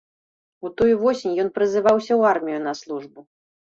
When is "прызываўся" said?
1.57-2.13